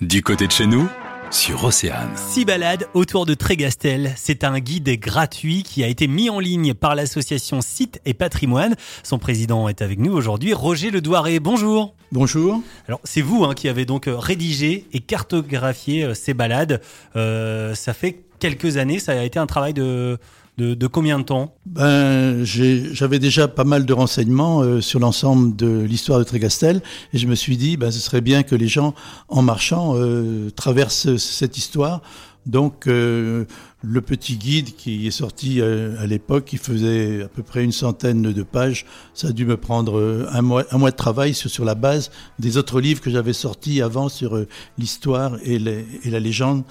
Du 0.00 0.22
côté 0.22 0.46
de 0.46 0.52
chez 0.52 0.66
nous, 0.66 0.88
sur 1.30 1.62
Océane. 1.62 2.08
Six 2.16 2.46
balades 2.46 2.88
autour 2.94 3.26
de 3.26 3.34
Trégastel. 3.34 4.14
C'est 4.16 4.44
un 4.44 4.58
guide 4.58 4.98
gratuit 4.98 5.62
qui 5.62 5.84
a 5.84 5.88
été 5.88 6.08
mis 6.08 6.30
en 6.30 6.38
ligne 6.40 6.72
par 6.72 6.94
l'association 6.94 7.60
Site 7.60 8.00
et 8.06 8.14
Patrimoine. 8.14 8.76
Son 9.02 9.18
président 9.18 9.68
est 9.68 9.82
avec 9.82 9.98
nous 9.98 10.12
aujourd'hui, 10.12 10.54
Roger 10.54 10.90
Ledouaré. 10.90 11.38
Bonjour. 11.38 11.94
Bonjour. 12.12 12.62
Alors 12.88 13.00
c'est 13.04 13.20
vous 13.20 13.44
hein, 13.44 13.52
qui 13.52 13.68
avez 13.68 13.84
donc 13.84 14.04
rédigé 14.08 14.86
et 14.94 15.00
cartographié 15.00 16.04
euh, 16.04 16.14
ces 16.14 16.32
balades. 16.32 16.80
Euh, 17.14 17.74
ça 17.74 17.92
fait 17.92 18.20
quelques 18.40 18.76
années, 18.76 18.98
ça 18.98 19.12
a 19.12 19.22
été 19.22 19.38
un 19.38 19.46
travail 19.46 19.72
de, 19.72 20.18
de, 20.58 20.86
combien 20.86 21.18
de 21.18 21.24
temps? 21.24 21.54
Ben, 21.66 22.44
J'avais 22.44 23.18
déjà 23.18 23.48
pas 23.48 23.64
mal 23.64 23.86
de 23.86 23.92
renseignements 23.92 24.60
euh, 24.60 24.80
sur 24.80 25.00
l'ensemble 25.00 25.56
de 25.56 25.80
l'histoire 25.80 26.18
de 26.18 26.24
Trégastel 26.24 26.82
et 27.12 27.18
je 27.18 27.26
me 27.26 27.34
suis 27.34 27.56
dit 27.56 27.76
ben, 27.76 27.90
ce 27.90 28.00
serait 28.00 28.20
bien 28.20 28.42
que 28.42 28.54
les 28.54 28.68
gens, 28.68 28.94
en 29.28 29.42
marchant, 29.42 29.94
euh, 29.94 30.50
traversent 30.50 31.16
cette 31.16 31.56
histoire. 31.56 32.02
Donc 32.46 32.86
euh, 32.86 33.44
le 33.82 34.00
petit 34.00 34.36
guide 34.36 34.74
qui 34.74 35.06
est 35.06 35.10
sorti 35.10 35.60
à 35.60 36.06
l'époque, 36.06 36.46
qui 36.46 36.56
faisait 36.56 37.22
à 37.22 37.28
peu 37.28 37.42
près 37.42 37.62
une 37.62 37.72
centaine 37.72 38.22
de 38.22 38.42
pages, 38.42 38.86
ça 39.12 39.28
a 39.28 39.32
dû 39.32 39.44
me 39.44 39.58
prendre 39.58 40.26
un 40.32 40.42
mois, 40.42 40.64
un 40.70 40.78
mois 40.78 40.90
de 40.90 40.96
travail 40.96 41.34
sur, 41.34 41.50
sur 41.50 41.66
la 41.66 41.74
base 41.74 42.10
des 42.38 42.56
autres 42.56 42.80
livres 42.80 43.02
que 43.02 43.10
j'avais 43.10 43.34
sortis 43.34 43.82
avant 43.82 44.08
sur 44.08 44.38
l'histoire 44.78 45.36
et, 45.44 45.56
et 45.56 46.10
la 46.10 46.20
légende 46.20 46.64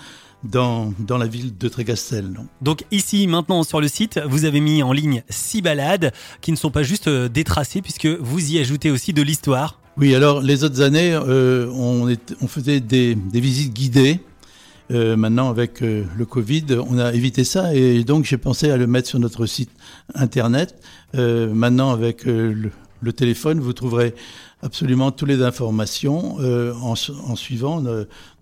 dans, 0.44 0.94
dans 1.00 1.18
la 1.18 1.28
ville 1.28 1.58
de 1.58 1.68
Trégastel. 1.68 2.32
Donc 2.62 2.86
ici, 2.92 3.28
maintenant 3.28 3.64
sur 3.64 3.82
le 3.82 3.88
site, 3.88 4.20
vous 4.28 4.46
avez 4.46 4.62
mis 4.62 4.84
en 4.84 4.94
ligne 4.94 5.24
six 5.30 5.62
balades 5.62 6.14
qui 6.42 6.52
ne 6.52 6.58
sont 6.58 6.72
pas 6.72 6.84
juste 6.84 7.08
euh, 7.08 7.30
détracées 7.30 7.82
puisque 7.82 8.08
vous 8.08 8.54
y 8.54 8.60
ajoutez 8.60 8.92
aussi 8.92 9.14
de 9.14 9.22
l'histoire. 9.22 9.80
Oui, 9.98 10.16
alors 10.16 10.42
les 10.42 10.64
autres 10.64 10.82
années, 10.82 11.14
euh, 11.14 11.70
on, 11.74 12.10
on, 12.42 12.48
faisait 12.48 12.80
des, 12.80 13.16
des 13.16 13.40
visites 13.42 13.74
guidées. 13.74 14.22
Euh, 14.92 15.16
maintenant, 15.16 15.50
avec 15.50 15.84
euh, 15.84 16.04
le 16.18 16.26
Covid, 16.26 16.66
on 16.90 16.98
a 16.98 17.14
évité 17.14 17.44
ça 17.44 17.76
et 17.76 18.04
donc 18.04 18.26
j'ai 18.26 18.38
pensé 18.38 18.72
à 18.72 18.78
le 18.78 18.88
mettre 18.88 19.08
sur 19.08 19.20
notre 19.20 19.46
site 19.46 19.70
internet. 20.16 20.76
Euh, 21.16 21.54
maintenant, 21.54 21.92
avec 21.92 22.26
le, 22.26 22.72
le 23.02 23.14
téléphone, 23.14 23.60
vous 23.60 23.74
trouverez 23.74 24.14
absolument 24.62 25.12
toutes 25.12 25.30
les 25.30 25.42
informations 25.42 26.38
euh, 26.40 26.74
en, 26.76 26.94
en, 26.94 27.36
suivant 27.36 27.84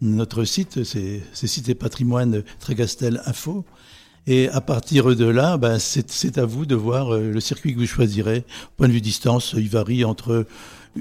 notre 0.02 0.44
site, 0.45 0.83
c'est 0.83 1.22
Cité 1.33 1.75
Patrimoine 1.75 2.44
Trégastel 2.59 3.22
Info. 3.25 3.66
Et 4.30 4.49
à 4.49 4.59
partir 4.59 5.16
de 5.16 5.25
là, 5.25 5.58
ben, 5.58 5.80
c'est 5.80 6.38
à 6.38 6.45
vous 6.45 6.66
de 6.66 6.75
voir 6.75 7.14
euh, 7.14 7.31
le 7.31 7.39
circuit 7.39 7.73
que 7.73 7.80
vous 7.80 7.86
choisirez. 7.86 8.44
Point 8.75 8.89
de 8.89 8.94
vue 8.94 8.99
distance, 8.99 9.55
il 9.55 9.69
varie 9.69 10.03
entre 10.03 10.45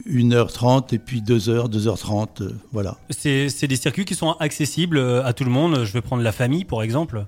1h30 0.09 0.95
et 0.95 0.99
puis 0.99 1.23
2h, 1.23 1.69
2h30, 1.69 2.43
euh, 2.43 2.53
voilà. 2.73 2.99
C'est 3.11 3.67
des 3.67 3.77
circuits 3.77 4.05
qui 4.05 4.15
sont 4.15 4.33
accessibles 4.39 5.01
à 5.25 5.33
tout 5.33 5.43
le 5.43 5.51
monde. 5.51 5.83
Je 5.85 5.93
vais 5.93 6.03
prendre 6.03 6.23
la 6.23 6.31
famille, 6.31 6.65
pour 6.65 6.85
exemple 6.85 7.25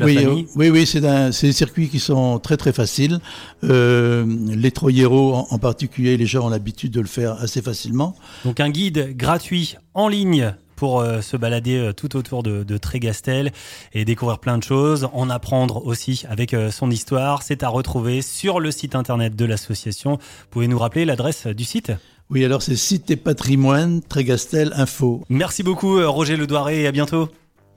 oui, 0.00 0.18
euh, 0.18 0.42
oui, 0.56 0.70
oui, 0.70 0.86
c'est 0.86 1.00
des 1.00 1.52
circuits 1.52 1.88
qui 1.88 1.98
sont 1.98 2.38
très 2.38 2.56
très 2.56 2.72
faciles. 2.72 3.20
Euh, 3.64 4.24
les 4.48 4.70
Troyero 4.70 5.34
en, 5.34 5.58
particulier, 5.58 6.16
les 6.16 6.26
gens 6.26 6.46
ont 6.46 6.50
l'habitude 6.50 6.92
de 6.92 7.00
le 7.00 7.06
faire 7.06 7.32
assez 7.40 7.62
facilement. 7.62 8.14
Donc 8.44 8.60
un 8.60 8.70
guide 8.70 9.16
gratuit 9.16 9.76
en 9.94 10.08
ligne 10.08 10.54
pour 10.76 11.00
euh, 11.00 11.20
se 11.20 11.36
balader 11.36 11.92
tout 11.96 12.16
autour 12.16 12.42
de, 12.42 12.64
de, 12.64 12.78
Trégastel 12.78 13.52
et 13.92 14.04
découvrir 14.04 14.38
plein 14.38 14.58
de 14.58 14.64
choses, 14.64 15.08
en 15.12 15.30
apprendre 15.30 15.86
aussi 15.86 16.24
avec 16.28 16.54
son 16.70 16.90
histoire. 16.90 17.42
C'est 17.42 17.62
à 17.62 17.68
retrouver 17.68 18.22
sur 18.22 18.60
le 18.60 18.70
site 18.70 18.94
internet 18.94 19.36
de 19.36 19.44
l'association. 19.44 20.18
Pouvez 20.50 20.68
nous 20.68 20.78
rappeler 20.78 21.04
l'adresse 21.04 21.46
du 21.46 21.64
site? 21.64 21.92
Oui, 22.30 22.44
alors 22.44 22.62
c'est 22.62 22.76
site 22.76 23.10
et 23.10 23.16
patrimoine 23.16 24.00
Trégastel 24.02 24.72
Info. 24.76 25.22
Merci 25.28 25.62
beaucoup 25.62 26.00
Roger 26.10 26.36
Ledoiré 26.36 26.82
et 26.82 26.86
à 26.86 26.92
bientôt. 26.92 27.28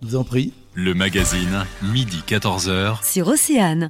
Je 0.02 0.08
vous 0.08 0.16
en 0.16 0.24
prie. 0.24 0.54
Le 0.80 0.94
magazine, 0.94 1.66
midi 1.82 2.22
14h. 2.28 3.04
Sur 3.04 3.30
Océane. 3.30 3.90